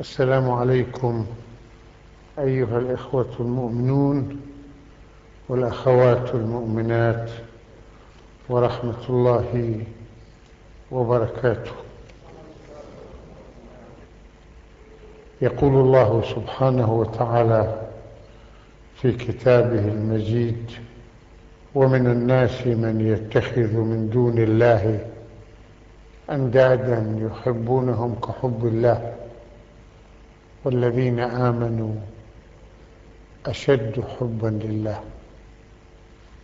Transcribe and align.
السلام 0.00 0.50
عليكم 0.50 1.26
أيها 2.38 2.78
الإخوة 2.78 3.30
المؤمنون 3.40 4.40
والأخوات 5.48 6.34
المؤمنات 6.34 7.30
ورحمة 8.48 9.08
الله 9.08 9.80
وبركاته. 10.90 11.72
يقول 15.42 15.74
الله 15.74 16.22
سبحانه 16.22 16.92
وتعالى 16.92 17.82
في 18.94 19.12
كتابه 19.12 19.88
المجيد 19.88 20.70
ومن 21.74 22.06
الناس 22.06 22.66
من 22.66 23.00
يتخذ 23.00 23.76
من 23.76 24.10
دون 24.10 24.38
الله 24.38 25.06
أندادا 26.30 27.16
يحبونهم 27.18 28.14
كحب 28.14 28.66
الله. 28.66 29.14
والذين 30.64 31.20
آمنوا 31.20 31.94
أشد 33.46 34.04
حبا 34.20 34.48
لله. 34.48 35.00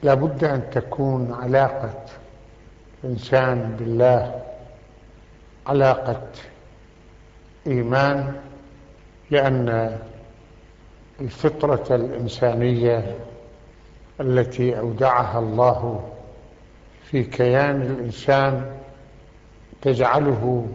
لا 0.02 0.14
بد 0.14 0.44
أن 0.44 0.70
تكون 0.70 1.32
علاقة 1.32 2.04
إنسان 3.04 3.76
بالله 3.78 4.42
علاقة 5.66 6.22
إيمان 7.66 8.32
لأن 9.30 9.98
الفطرة 11.20 11.96
الإنسانية 11.96 13.16
التي 14.20 14.78
أودعها 14.78 15.38
الله 15.38 16.10
في 17.04 17.22
كيان 17.24 17.82
الإنسان 17.82 18.76
تجعله 19.82 20.66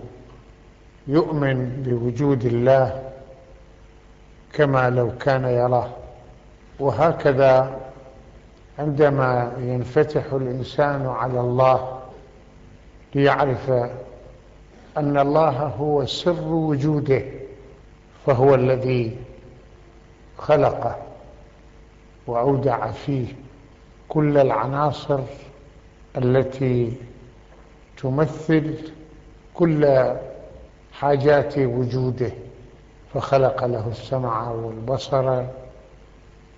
يؤمن 1.07 1.83
بوجود 1.85 2.45
الله 2.45 3.04
كما 4.55 4.89
لو 4.89 5.11
كان 5.17 5.43
يراه. 5.45 5.89
وهكذا 6.79 7.79
عندما 8.79 9.53
ينفتح 9.59 10.33
الإنسان 10.33 11.07
على 11.07 11.39
الله 11.39 11.99
ليعرف 13.15 13.69
أن 14.97 15.19
الله 15.19 15.49
هو 15.79 16.05
سر 16.05 16.43
وجوده 16.43 17.21
فهو 18.25 18.55
الذي 18.55 19.17
خلقه 20.37 20.95
وأودع 22.27 22.91
فيه 22.91 23.27
كل 24.09 24.37
العناصر 24.37 25.19
التي 26.17 26.93
تمثل 27.97 28.91
كل 29.53 30.13
حاجات 30.93 31.57
وجوده. 31.57 32.31
فخلق 33.15 33.65
له 33.65 33.87
السمع 33.87 34.49
والبصر 34.51 35.43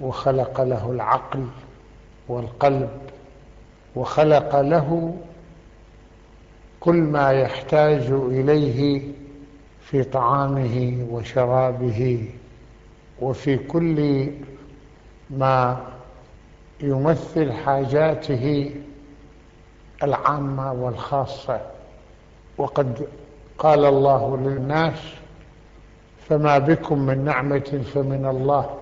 وخلق 0.02 0.62
له 0.62 0.92
العقل 0.92 1.48
والقلب 2.28 2.90
وخلق 3.96 4.60
له 4.62 5.18
كل 6.80 6.96
ما 6.96 7.32
يحتاج 7.32 8.12
إليه 8.12 9.02
في 9.82 10.04
طعامه 10.04 11.08
وشرابه 11.12 12.30
وفي 13.22 13.58
كل 13.58 14.30
ما 15.30 15.78
يمثل 16.82 17.52
حاجاته 17.52 18.72
العامة 20.04 20.74
والخاصة. 20.74 21.62
وقد 22.58 23.08
قال 23.58 23.86
الله 23.86 24.38
للناس 24.38 25.00
فما 26.30 26.58
بكم 26.58 27.00
من 27.00 27.26
نعمة 27.26 27.84
فمن 27.94 28.26
الله 28.26 28.78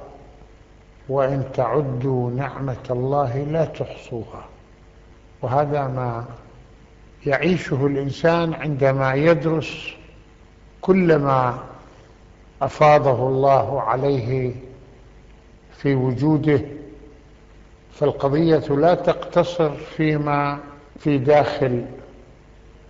وإن 1.10 1.44
تعدوا 1.54 2.32
نعمة 2.32 2.86
الله 2.90 3.38
لا 3.38 3.66
تحصوها. 3.66 4.46
وهذا 5.42 5.88
ما 5.88 6.26
يعيشه 7.26 7.86
الإنسان 7.86 8.54
عندما 8.54 9.14
يدرس 9.14 9.94
كل 10.82 11.16
ما 11.16 11.60
أفاضه 12.62 13.28
الله 13.28 13.82
عليه 13.82 14.56
في 15.78 15.96
وجوده. 15.96 16.62
فالقضية 17.94 18.58
لا 18.76 18.96
تقتصر 18.96 19.70
فيما 19.76 20.60
في 21.00 21.18
داخل 21.18 21.86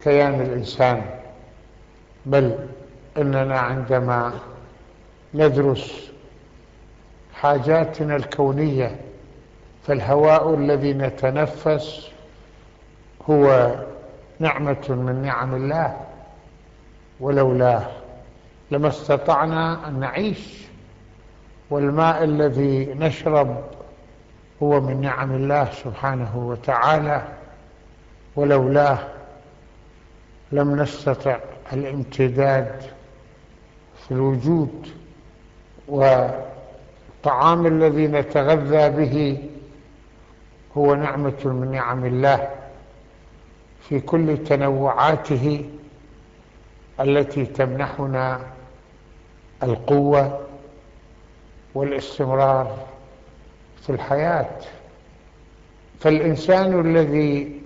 كيان 0.04 0.42
الإنسان 0.42 1.02
بل 2.26 2.56
إننا 3.18 3.60
عندما 3.60 4.34
ندرس 5.34 6.12
حاجاتنا 7.34 8.16
الكونية 8.16 9.00
فالهواء 9.88 10.54
الذي 10.54 10.94
نتنفس 10.94 12.12
هو 13.30 13.76
نعمة 14.40 14.86
من 14.90 15.22
نعم 15.22 15.56
الله. 15.56 15.98
ولولاه 17.20 17.86
لما 18.72 18.88
استطعنا 18.88 19.88
أن 19.88 20.00
نعيش 20.00 20.66
والماء 21.70 22.24
الذي 22.24 22.94
نشرب 22.94 23.64
هو 24.64 24.82
من 24.82 25.02
نعم 25.02 25.32
الله 25.32 25.66
سبحانه 25.72 26.38
وتعالى. 26.38 27.22
ولولاه 28.36 29.00
لم 30.52 30.82
نستطع 30.82 31.40
الامتداد 31.74 32.84
في 34.08 34.12
الوجود 34.12 34.88
والطعام 35.88 37.66
الذي 37.68 38.08
نتغذى 38.08 38.90
به 38.90 39.44
هو 40.78 40.96
نعمة 40.96 41.46
من 41.46 41.72
نعم 41.72 42.06
الله 42.06 42.50
في 43.90 44.00
كل 44.00 44.38
تنوعاته 44.44 45.70
التي 47.00 47.46
تمنحنا 47.46 48.42
القوة 49.64 50.40
والاستمرار 51.76 52.78
في 53.82 53.90
الحياة. 53.90 54.50
فالإنسان 56.00 56.80
الذي 56.80 57.62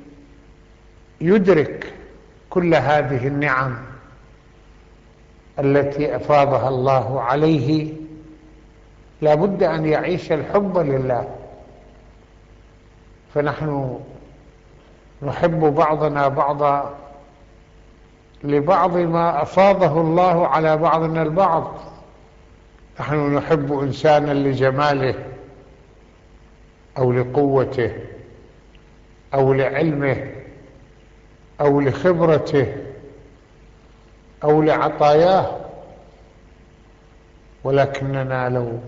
يدرك 1.21 1.93
كل 2.49 2.75
هذه 2.75 3.27
النعم 3.27 3.88
التي 5.59 6.15
أفاضها 6.15 6.69
الله 6.69 7.21
عليه 7.21 7.93
لا 9.21 9.35
بد 9.35 9.63
أن 9.63 9.85
يعيش 9.85 10.31
الحب 10.31 10.77
لله. 10.77 11.35
فنحن 13.33 13.99
نحب 15.21 15.59
بعضنا 15.59 16.27
بعضا 16.27 16.95
لبعض 18.43 18.97
ما 18.97 19.41
أفاضه 19.41 20.01
الله 20.01 20.47
على 20.47 20.77
بعضنا 20.77 21.21
البعض. 21.21 21.73
نحن 22.99 23.35
نحب 23.35 23.79
إنسانا 23.79 24.31
لجماله 24.31 25.15
أو 26.97 27.11
لقوته 27.11 27.91
أو 29.33 29.53
لعلمه 29.53 30.31
أو 31.61 31.81
لخبرته 31.81 32.75
أو 34.43 34.61
لعطاياه. 34.61 35.59
ولكننا 37.63 38.49
لو 38.49 38.79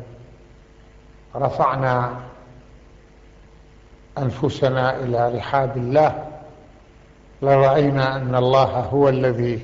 رفعنا 1.35 2.19
أنفسنا 4.17 4.99
إلى 4.99 5.37
رحاب 5.37 5.77
الله 5.77 6.27
لرأينا 7.41 8.15
أن 8.15 8.35
الله 8.35 8.65
هو 8.79 9.09
الذي 9.09 9.61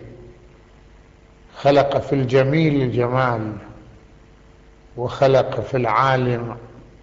خلق 1.57 1.97
في 1.97 2.13
الجميل 2.13 2.81
الجمال 2.81 3.53
وخلق 4.97 5.59
في 5.59 5.77
العالم 5.77 6.57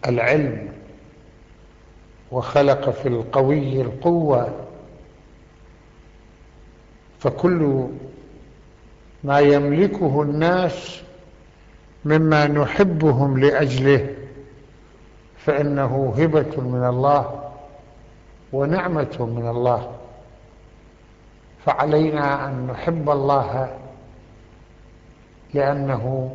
العلم 0.07 0.73
وخلق 2.31 2.91
في 2.91 3.09
القوي 3.09 3.83
القوة. 3.83 4.67
فكل 7.21 7.89
ما 9.25 9.39
يملكه 9.39 10.23
الناس 10.23 11.03
مما 12.05 12.47
نحبهم 12.47 13.39
لأجله 13.41 14.15
فإنه 15.37 16.15
هبة 16.19 16.61
من 16.61 16.85
الله 16.89 17.51
ونعمة 18.53 19.17
من 19.37 19.49
الله. 19.49 19.91
فعلينا 21.65 22.49
أن 22.49 22.67
نحب 22.67 23.11
الله 23.11 23.79
لأنه 25.55 26.35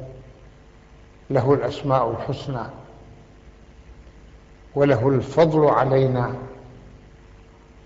له 1.30 1.54
الأسماء 1.54 2.12
الحسنى 2.12 2.64
وله 4.76 5.10
الفضل 5.10 5.66
علينا 5.66 6.36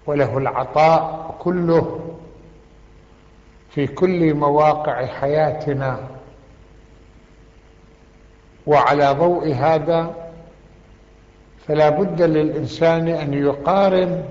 وله 0.07 0.37
العطاء 0.37 1.35
كله 1.39 2.12
في 3.75 3.87
كل 3.87 4.33
مواقع 4.33 5.05
حياتنا. 5.05 5.99
وعلى 8.67 9.11
ضوء 9.11 9.53
هذا 9.53 10.15
فلا 11.67 11.89
بد 11.89 12.21
للإنسان 12.21 13.07
أن 13.07 13.33
يقارن 13.33 14.23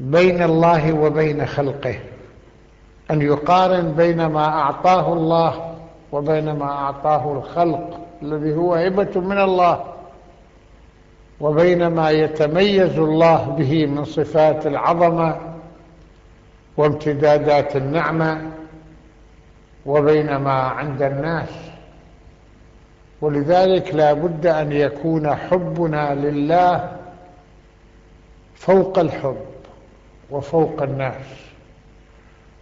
بين 0.00 0.42
الله 0.42 0.92
وبين 0.92 1.46
خلقه 1.46 1.98
أن 3.10 3.22
يقارن 3.22 3.92
بين 3.92 4.26
ما 4.26 4.44
أعطاه 4.48 5.12
الله 5.12 5.74
وبين 6.12 6.52
ما 6.52 6.64
أعطاه 6.64 7.32
الخلق 7.32 8.00
الذي 8.22 8.54
هو 8.54 8.74
هبة 8.74 9.20
من 9.20 9.38
الله 9.40 9.84
وبين 11.40 11.86
ما 11.86 12.10
يتميز 12.10 12.98
الله 12.98 13.44
به 13.58 13.86
من 13.86 14.04
صفات 14.04 14.66
العظمة 14.66 15.55
وامتدادات 16.76 17.76
النعمة 17.76 18.50
وبين 19.86 20.36
ما 20.36 20.52
عند 20.52 21.02
الناس. 21.02 21.48
ولذلك 23.20 23.94
لا 23.94 24.12
بد 24.12 24.46
أن 24.46 24.72
يكون 24.72 25.34
حبنا 25.34 26.14
لله 26.14 26.96
فوق 28.54 28.98
الحب 28.98 29.46
وفوق 30.30 30.82
الناس. 30.82 31.26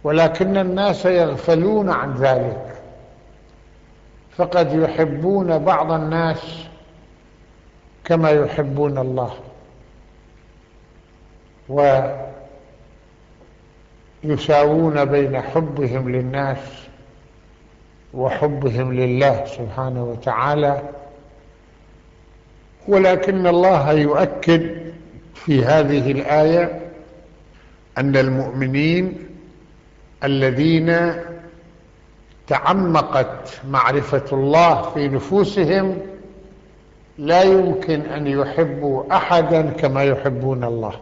ولكن 0.03 0.57
الناس 0.57 1.05
يغفلون 1.05 1.89
عن 1.89 2.13
ذلك. 2.13 2.81
فقد 4.37 4.73
يحبون 4.73 5.57
بعض 5.57 5.91
الناس 5.91 6.67
كما 8.05 8.29
يحبون 8.29 8.97
الله. 8.97 9.33
ويساوون 14.29 15.05
بين 15.05 15.41
حبهم 15.41 16.09
للناس 16.09 16.57
وحبهم 18.13 18.93
لله 18.93 19.45
سبحانه 19.45 20.03
وتعالى 20.03 20.81
ولكن 22.87 23.47
الله 23.47 23.91
يؤكد 23.91 24.75
في 25.35 25.65
هذه 25.65 26.11
الآية 26.11 26.81
أن 27.97 28.17
المؤمنين 28.17 29.17
الذين 30.23 31.13
تعمقت 32.47 33.61
معرفة 33.69 34.25
الله 34.31 34.81
في 34.81 35.07
نفوسهم 35.07 35.97
لا 37.17 37.41
يمكن 37.43 38.01
أن 38.01 38.27
يحبوا 38.27 39.03
أحدا 39.15 39.61
كما 39.69 40.03
يحبون 40.03 40.63
الله. 40.63 40.93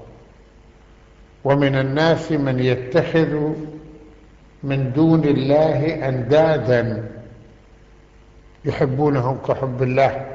ومن 1.43 1.75
الناس 1.75 2.31
من 2.31 2.59
يتخذ 2.59 3.53
من 4.63 4.93
دون 4.93 5.23
الله 5.23 6.07
أندادا 6.09 7.11
يحبونهم 8.65 9.37
كحب 9.47 9.83
الله 9.83 10.25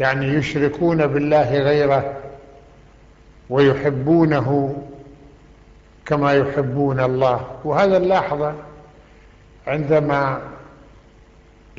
يعني 0.00 0.26
يشركون 0.26 1.06
بالله 1.06 1.58
غيره 1.58 2.16
ويحبونه 3.50 4.76
كما 6.06 6.32
يحبون 6.32 7.00
الله. 7.00 7.40
وهذا 7.64 7.98
نلاحظه 7.98 8.54
عندما 9.66 10.40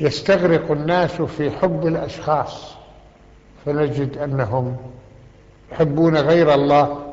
يستغرق 0.00 0.70
الناس 0.70 1.22
في 1.22 1.50
حب 1.50 1.86
الأشخاص 1.86 2.74
فنجد 3.66 4.18
أنهم 4.18 4.76
يحبون 5.72 6.16
غير 6.16 6.54
الله. 6.54 7.09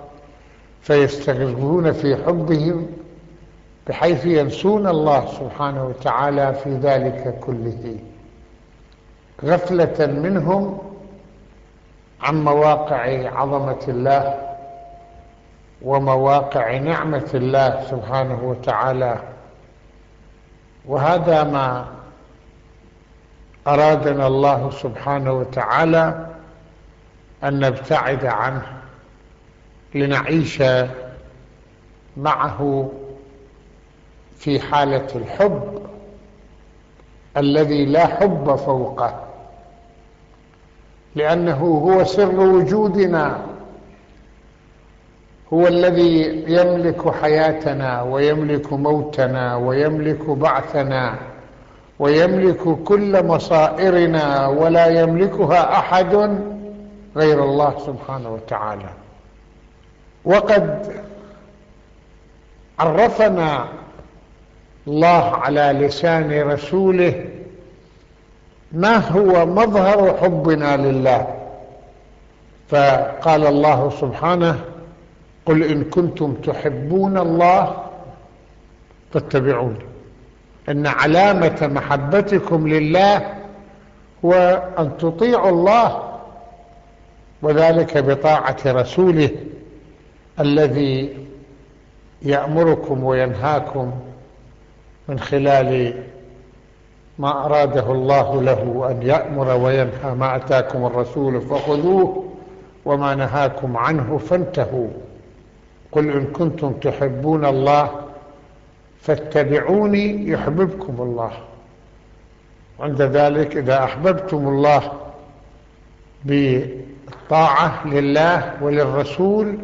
فيستغرقون 0.88 1.92
في 1.92 2.16
حبهم 2.16 2.88
بحيث 3.88 4.26
ينسون 4.26 4.88
الله 4.88 5.26
سبحانه 5.26 5.86
وتعالى 5.86 6.54
في 6.54 6.70
ذلك 6.70 7.40
كله. 7.40 8.00
غفلة 9.44 10.06
منهم 10.06 10.78
عن 12.22 12.44
مواقع 12.44 13.30
عظمة 13.40 13.80
الله 13.88 14.40
ومواقع 15.82 16.78
نعمة 16.78 17.30
الله 17.34 17.86
سبحانه 17.90 18.44
وتعالى. 18.44 19.20
وهذا 20.86 21.44
ما 21.44 21.86
أرادنا 23.68 24.28
الله 24.28 24.70
سبحانه 24.70 25.32
وتعالى 25.32 26.28
أن 27.44 27.60
نبتعد 27.60 28.26
عنه. 28.26 28.77
لنعيش 29.96 30.64
معه 32.18 32.90
في 34.38 34.60
حالة 34.60 35.08
الحب 35.16 35.82
الذي 37.38 37.86
لا 37.86 38.08
حب 38.08 38.56
فوقه 38.56 39.24
لأنه 41.16 41.58
هو 41.58 42.04
سر 42.04 42.40
وجودنا 42.40 43.46
هو 45.54 45.68
الذي 45.68 46.44
يملك 46.48 47.14
حياتنا 47.14 48.02
ويملك 48.02 48.74
موتنا 48.74 49.56
ويملك 49.56 50.30
بعثنا 50.30 51.20
ويملك 52.00 52.84
كل 52.84 53.26
مصائرنا 53.26 54.48
ولا 54.48 55.02
يملكها 55.02 55.80
أحد 55.80 56.40
غير 57.16 57.44
الله 57.44 57.80
سبحانه 57.80 58.30
وتعالى. 58.34 58.90
وقد 60.28 60.94
عرفنا 62.80 63.68
الله 64.88 65.36
على 65.36 65.62
لسان 65.62 66.42
رسوله 66.42 67.26
ما 68.72 68.98
هو 68.98 69.46
مظهر 69.46 70.18
حبنا 70.22 70.78
لله. 70.78 71.28
فقال 72.70 73.48
الله 73.48 73.90
سبحانه 74.02 74.60
قل 75.46 75.64
إن 75.64 75.84
كنتم 75.84 76.34
تحبون 76.34 77.18
الله 77.18 77.84
فاتبعوني 79.14 79.86
إن 80.70 80.88
علامة 80.88 81.70
محبتكم 81.74 82.68
لله 82.68 83.34
هو 84.26 84.34
أن 84.80 84.98
تطيعوا 84.98 85.50
الله 85.50 86.20
وذلك 87.42 87.98
بطاعة 87.98 88.58
رسوله. 88.66 89.30
الذي 90.40 91.28
يأمركم 92.22 93.04
وينهاكم 93.04 93.92
من 95.08 95.20
خلال 95.20 96.04
ما 97.20 97.46
أراده 97.46 97.92
الله 97.92 98.42
له 98.42 98.88
أن 98.92 99.02
يأمر 99.08 99.56
وينهى 99.56 100.16
ما 100.16 100.36
أتاكم 100.36 100.86
الرسول 100.86 101.42
فخذوه 101.42 102.26
وما 102.86 103.16
نهاكم 103.16 103.78
عنه 103.78 104.18
فانتهوا. 104.18 104.88
قل 105.92 106.10
إن 106.10 106.26
كنتم 106.26 106.72
تحبون 106.72 107.46
الله 107.46 107.92
فاتبعوني 109.02 110.30
يحببكم 110.30 110.96
الله. 111.00 111.32
عند 112.80 113.02
ذلك 113.02 113.58
إذا 113.58 113.84
أحببتم 113.84 114.48
الله 114.48 114.92
بالطاعة 116.26 117.88
لله 117.88 118.54
وللرسول 118.62 119.58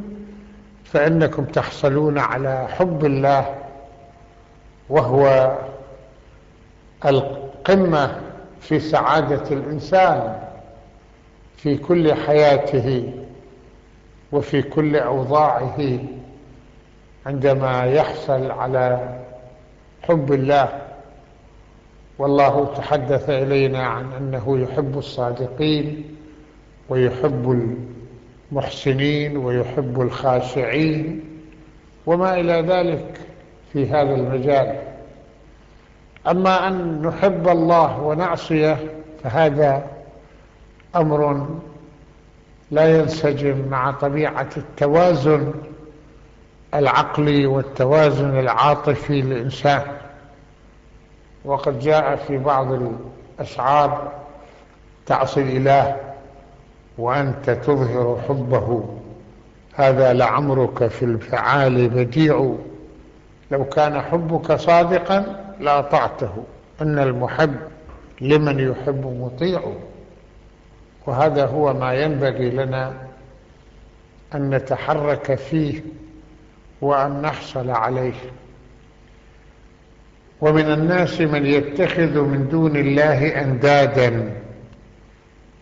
فإنكم 0.86 1.46
تحصلون 1.46 2.18
على 2.18 2.68
حب 2.68 3.06
الله 3.06 3.56
وهو 4.90 5.52
القمة 7.06 8.20
في 8.62 8.80
سعادة 8.80 9.44
الإنسان 9.52 10.44
في 11.58 11.78
كل 11.78 12.13
حياته 12.13 13.13
وفي 14.32 14.62
كل 14.62 14.96
أوضاعه 14.96 16.00
عندما 17.25 17.84
يحصل 17.86 18.52
على 18.52 19.18
حب 20.02 20.34
الله. 20.34 20.82
والله 22.20 22.74
تحدث 22.78 23.30
إلينا 23.30 23.84
عن 23.88 24.13
أنه 24.13 24.60
يحب 24.60 24.98
الصادقين 24.98 26.16
ويحب 26.90 27.75
المحسنين 28.52 29.38
ويحب 29.38 30.02
الخاشعين 30.02 31.24
وما 32.06 32.40
إلى 32.40 32.54
ذلك 32.62 33.20
في 33.74 33.90
هذا 33.90 34.16
المجال. 34.16 34.82
أما 36.28 36.68
أن 36.68 37.02
نحب 37.02 37.48
الله 37.48 38.00
ونعصيه 38.00 38.78
فهذا 39.24 39.88
أمر 40.96 41.48
لا 42.72 43.00
ينسجم 43.00 43.68
مع 43.70 43.92
طبيعة 43.92 44.50
التوازن 44.58 45.54
العقلي 46.74 47.46
والتوازن 47.46 48.40
العاطفي 48.40 49.22
للإنسان. 49.22 49.84
وقد 51.46 51.80
جاء 51.80 52.16
في 52.16 52.38
بعض 52.38 52.68
الأشعار 53.40 54.12
تعصي 55.06 55.42
الإله 55.42 56.12
وأنت 56.98 57.50
تظهر 57.50 58.22
حبه. 58.28 58.90
هذا 59.76 60.14
لعمرك 60.14 60.88
في 60.88 61.06
الفعال 61.06 61.90
بديع. 61.90 62.56
لو 63.52 63.66
كان 63.66 64.02
حبك 64.02 64.52
صادقا 64.52 65.46
لأطعته 65.60 66.44
إن 66.82 67.00
المحب 67.00 67.56
لمن 68.22 68.60
يحب 68.60 69.06
مطيع. 69.22 69.62
وهذا 71.08 71.46
هو 71.46 71.74
ما 71.74 71.94
ينبغي 71.94 72.50
لنا 72.50 72.94
أن 74.36 74.50
نتحرك 74.50 75.36
فيه 75.36 75.82
وأن 76.82 77.22
نحصل 77.22 77.70
عليه. 77.70 78.20
ومن 80.42 80.72
الناس 80.72 81.22
من 81.22 81.46
يتخذ 81.46 82.22
من 82.22 82.48
دون 82.52 82.76
الله 82.76 83.42
أندادا. 83.42 84.43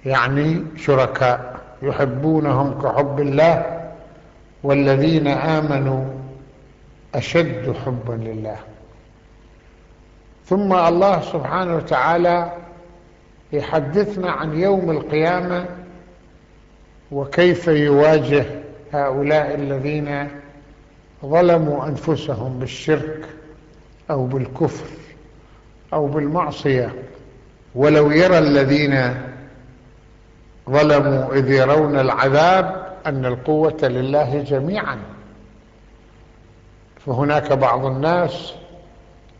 يعني 0.05 0.63
شركاء 0.77 1.61
يحبونهم 1.81 2.81
كحب 2.81 3.19
الله 3.19 3.81
والذين 4.63 5.27
آمنوا 5.27 6.05
أشد 7.15 7.75
حبا 7.85 8.13
لله. 8.13 8.57
ثم 10.45 10.73
الله 10.73 11.21
سبحانه 11.21 11.75
وتعالى 11.75 12.51
يحدثنا 13.53 14.31
عن 14.31 14.59
يوم 14.59 14.91
القيامة 14.91 15.65
وكيف 17.11 17.67
يواجه 17.67 18.45
هؤلاء 18.93 19.55
الذين 19.55 20.27
ظلموا 21.25 21.85
أنفسهم 21.87 22.59
بالشرك 22.59 23.25
أو 24.11 24.25
بالكفر 24.25 24.85
أو 25.93 26.07
بالمعصية. 26.07 26.93
ولو 27.75 28.11
يرى 28.11 28.37
الذين 28.37 29.15
ظلموا 30.69 31.33
إذ 31.33 31.51
يرون 31.51 31.99
العذاب 31.99 32.87
أن 33.05 33.25
القوة 33.25 33.77
لله 33.83 34.43
جميعا. 34.43 34.97
فهناك 37.05 37.53
بعض 37.53 37.85
الناس 37.85 38.53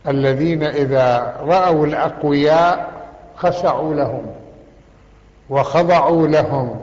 الذين 0.08 0.62
إذا 0.62 1.36
رأوا 1.40 1.86
الأقوياء 1.86 2.92
خشعوا 3.36 3.94
لهم 3.94 4.26
وخضعوا 5.50 6.26
لهم 6.26 6.80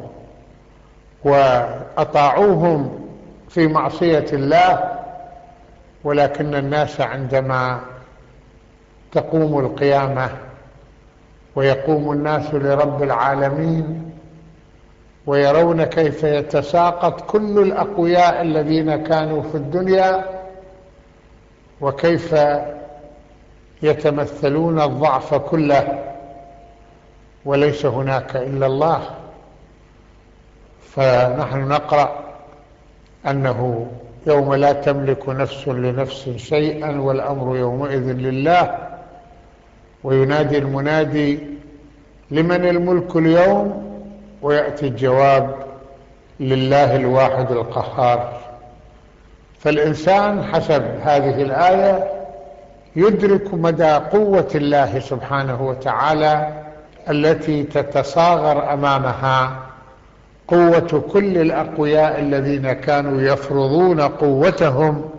وأطاعوهم 1.23 2.99
في 3.49 3.67
معصية 3.67 4.25
الله 4.33 4.99
ولكن 6.03 6.55
الناس 6.55 7.01
عندما 7.01 7.79
تقوم 9.11 9.59
القيامة 9.59 10.29
ويقوم 11.55 12.11
الناس 12.11 12.53
لرب 12.53 13.03
العالمين 13.03 14.08
ويرون 15.25 15.83
كيف 15.83 16.23
يتساقط 16.23 17.21
كل 17.21 17.59
الأقوياء 17.59 18.41
الذين 18.41 18.95
كانوا 18.95 19.41
في 19.41 19.55
الدنيا 19.55 20.25
وكيف 21.81 22.35
يتمثلون 23.81 24.81
الضعف 24.81 25.33
كله. 25.33 26.05
وليس 27.45 27.85
هناك 27.85 28.35
إلا 28.35 28.65
الله. 28.65 29.01
فنحن 30.81 31.67
نقرأ 31.67 32.19
أنه 33.27 33.87
يوم 34.27 34.53
لا 34.53 34.71
تملك 34.73 35.29
نفس 35.29 35.67
لنفس 35.67 36.29
شيئا 36.29 37.01
والأمر 37.01 37.57
يومئذ 37.57 38.11
لله. 38.13 38.77
وينادي 40.03 40.57
المنادي 40.57 41.39
لمن 42.31 42.65
الملك 42.65 43.15
اليوم؟ 43.15 43.88
ويأتي 44.41 44.87
الجواب 44.87 45.55
لله 46.39 46.95
الواحد 46.95 47.51
القهار. 47.51 48.39
فالإنسان 49.59 50.43
حسب 50.43 50.83
هذه 51.03 51.41
الآية 51.41 52.11
يدرك 52.95 53.53
مدى 53.53 53.91
قوة 53.91 54.47
الله 54.55 54.99
سبحانه 54.99 55.67
وتعالى 55.67 56.63
التي 57.09 57.63
تتصاغر 57.63 58.73
أمامها. 58.73 59.59
قوة 60.47 61.03
كل 61.11 61.37
الأقوياء 61.37 62.19
الذين 62.19 62.73
كانوا 62.73 63.21
يفرضون 63.21 64.01
قوتهم 64.01 65.09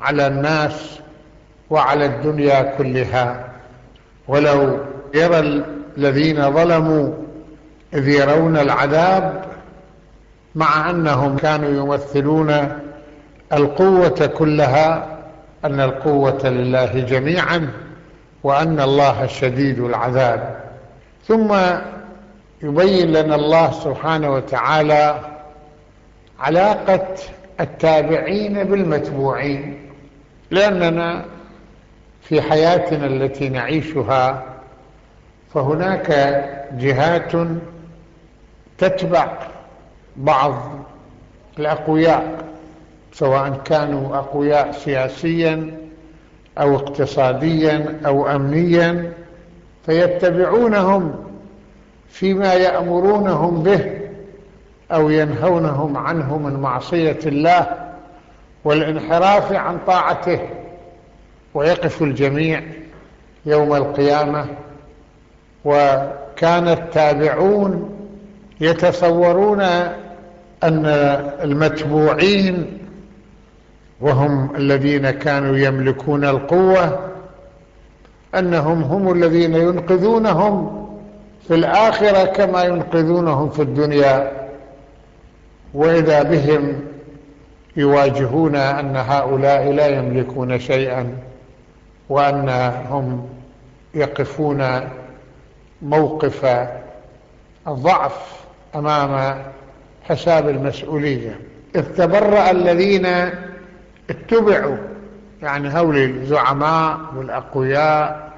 على 0.00 0.26
الناس 0.26 1.00
وعلى 1.70 2.06
الدنيا 2.06 2.62
كلها. 2.78 3.44
ولو 4.28 4.78
يرى 5.14 5.38
الذين 5.96 6.52
ظلموا 6.54 7.27
إذ 7.94 8.08
يرون 8.08 8.56
العذاب 8.56 9.44
مع 10.54 10.90
أنهم 10.90 11.36
كانوا 11.36 11.68
يمثلون 11.68 12.78
القوة 13.52 14.26
كلها 14.38 15.18
أن 15.64 15.80
القوة 15.80 16.48
لله 16.48 17.00
جميعا 17.00 17.70
وأن 18.42 18.80
الله 18.80 19.26
شديد 19.26 19.78
العذاب. 19.78 20.56
ثم 21.28 21.54
يبين 22.62 23.12
لنا 23.12 23.34
الله 23.34 23.70
سبحانه 23.70 24.30
وتعالى 24.30 25.20
علاقة 26.40 27.06
التابعين 27.60 28.64
بالمتبوعين 28.64 29.78
لأننا 30.50 31.24
في 32.22 32.42
حياتنا 32.42 33.06
التي 33.06 33.48
نعيشها 33.48 34.42
فهناك 35.54 36.10
جهات 36.72 37.32
تتبع 38.78 39.38
بعض 40.16 40.54
الأقوياء 41.58 42.44
سواء 43.12 43.60
كانوا 43.64 44.16
أقوياء 44.16 44.72
سياسيا 44.72 45.76
أو 46.58 46.76
اقتصاديا 46.76 48.00
أو 48.06 48.26
أمنيا 48.26 49.12
فيتبعونهم 49.86 51.14
فيما 52.08 52.54
يأمرونهم 52.54 53.62
به 53.62 53.98
أو 54.92 55.10
ينهونهم 55.10 55.96
عنه 55.96 56.38
من 56.38 56.60
معصية 56.60 57.18
الله 57.26 57.66
والانحراف 58.64 59.52
عن 59.52 59.78
طاعته. 59.86 60.40
ويقف 61.54 62.02
الجميع 62.02 62.62
يوم 63.46 63.74
القيامة 63.74 64.46
وكان 65.64 66.68
التابعون 66.68 67.97
يتصورون 68.60 69.60
أن 70.62 70.86
المتبوعين 71.42 72.78
وهم 74.00 74.56
الذين 74.56 75.10
كانوا 75.10 75.56
يملكون 75.56 76.24
القوة 76.24 76.98
أنهم 78.34 78.82
هم 78.82 79.12
الذين 79.12 79.54
ينقذونهم 79.54 80.78
في 81.48 81.54
الآخرة 81.54 82.24
كما 82.24 82.64
ينقذونهم 82.64 83.50
في 83.50 83.62
الدنيا 83.62 84.32
وإذا 85.74 86.22
بهم 86.22 86.80
يواجهون 87.76 88.56
أن 88.56 88.96
هؤلاء 88.96 89.72
لا 89.72 89.86
يملكون 89.86 90.58
شيئا 90.58 91.16
وأنهم 92.08 93.28
يقفون 93.94 94.80
موقف 95.82 96.68
الضعف 97.68 98.47
أمام 98.74 99.42
حساب 100.02 100.48
المسؤولية. 100.48 101.40
إذ 101.76 101.82
تبرأ 101.82 102.50
الذين 102.50 103.06
اتبعوا 104.10 104.76
يعني 105.42 105.68
هؤلاء 105.68 106.04
الزعماء 106.04 106.98
والأقوياء 107.16 108.28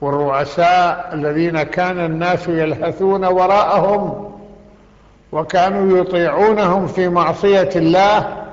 والرؤساء 0.00 1.10
الذين 1.12 1.62
كان 1.62 1.98
الناس 1.98 2.48
يلهثون 2.48 3.24
وراءهم 3.24 4.32
وكانوا 5.32 5.98
يطيعونهم 5.98 6.86
في 6.86 7.08
معصية 7.08 7.70
الله 7.76 8.44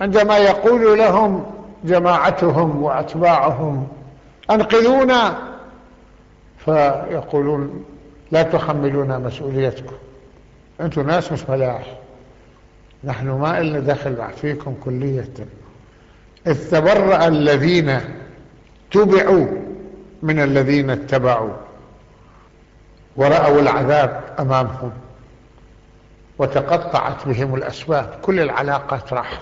عندما 0.00 0.38
يقول 0.38 0.98
لهم 0.98 1.44
جماعتهم 1.84 2.82
وأتباعهم 2.82 3.88
أنقذونا 4.50 5.38
فيقولون 6.58 7.84
لا 8.32 8.42
تحملونا 8.42 9.18
مسؤوليتكم. 9.18 9.94
أنتم 10.80 11.06
ناس 11.06 11.32
مش 11.32 11.48
ملاح. 11.48 11.98
نحن 13.04 13.28
ما 13.28 13.60
إلنا 13.60 13.78
دخل 13.80 14.16
فيكم 14.40 14.74
كلية. 14.84 15.34
إذ 16.46 16.70
تبرأ 16.70 17.26
الذين 17.26 18.00
تبعوا 18.90 19.46
من 20.22 20.40
الذين 20.40 20.90
اتبعوا 20.90 21.52
ورأوا 23.16 23.60
العذاب 23.60 24.34
أمامهم 24.38 24.92
وتقطعت 26.38 27.28
بهم 27.28 27.54
الأسباب. 27.54 28.18
كل 28.22 28.40
العلاقات 28.40 29.12
راحت. 29.12 29.40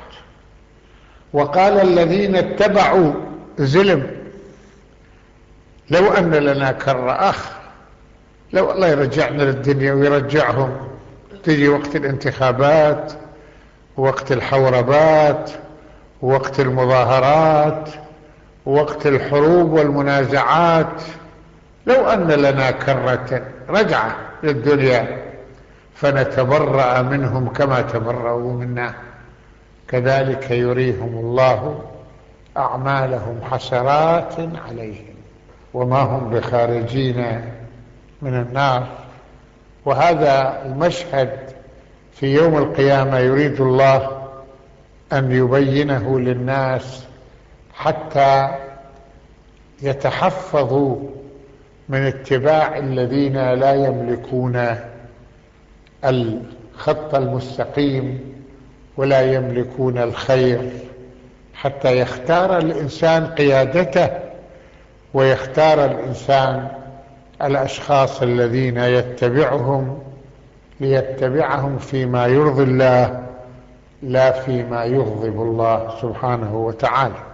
وقال 1.32 1.80
الذين 1.80 2.36
اتبعوا 2.36 3.12
زلم 3.58 4.10
لو 5.90 6.12
أن 6.12 6.30
لنا 6.34 6.72
كرة 6.72 7.12
أخ 7.12 7.50
لو 8.52 8.72
الله 8.72 8.88
يرجعنا 8.88 9.42
للدنيا 9.42 9.92
ويرجعهم. 9.92 10.91
تجي 11.44 11.68
وقت 11.68 11.96
الانتخابات 11.96 13.12
وقت 13.96 14.32
الحوربات 14.32 15.50
وقت 16.22 16.60
المظاهرات 16.60 17.88
وقت 18.66 19.06
الحروب 19.06 19.72
والمنازعات. 19.72 21.02
لو 21.86 21.94
أن 21.94 22.26
لنا 22.26 22.70
كرة 22.70 23.42
رجعة 23.68 24.16
للدنيا 24.42 25.22
فنتبرأ 25.94 27.02
منهم 27.02 27.48
كما 27.48 27.82
تبرأوا 27.82 28.52
منا. 28.52 28.94
كذلك 29.88 30.50
يريهم 30.50 31.18
الله 31.18 31.84
أعمالهم 32.56 33.40
حسرات 33.50 34.34
عليهم. 34.68 35.14
وما 35.74 36.00
هم 36.00 36.30
بخارجين 36.30 37.40
من 38.22 38.34
النار. 38.34 39.01
وهذا 39.84 40.62
المشهد 40.66 41.38
في 42.12 42.34
يوم 42.34 42.58
القيامة 42.58 43.18
يريد 43.18 43.60
الله 43.60 44.22
أن 45.12 45.32
يبينه 45.32 46.20
للناس 46.20 47.04
حتى 47.74 48.48
يتحفظوا 49.82 50.96
من 51.88 51.98
اتباع 52.06 52.78
الذين 52.78 53.52
لا 53.52 53.74
يملكون 53.74 54.76
الخط 56.04 57.14
المستقيم 57.14 58.20
ولا 58.96 59.20
يملكون 59.32 59.98
الخير 59.98 60.70
حتى 61.54 61.98
يختار 61.98 62.58
الإنسان 62.58 63.26
قيادته 63.26 64.10
ويختار 65.14 65.84
الإنسان 65.84 66.68
الأشخاص 67.42 68.22
الذين 68.22 68.76
يتبعهم 68.76 69.98
ليتبعهم 70.80 71.78
فيما 71.78 72.26
يرضي 72.26 72.62
الله 72.62 73.26
لا 74.02 74.32
فيما 74.32 74.84
يغضب 74.84 75.42
الله 75.42 75.94
سبحانه 76.02 76.56
وتعالى. 76.56 77.31